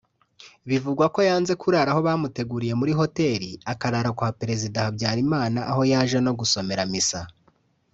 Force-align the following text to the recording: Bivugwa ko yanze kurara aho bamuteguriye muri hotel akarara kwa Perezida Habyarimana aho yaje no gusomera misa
Bivugwa 0.69 1.05
ko 1.13 1.19
yanze 1.29 1.53
kurara 1.61 1.91
aho 1.93 2.01
bamuteguriye 2.07 2.73
muri 2.79 2.91
hotel 2.99 3.41
akarara 3.73 4.09
kwa 4.17 4.29
Perezida 4.39 4.77
Habyarimana 4.85 5.59
aho 5.71 5.81
yaje 5.91 6.17
no 6.25 6.31
gusomera 6.39 6.83
misa 6.93 7.21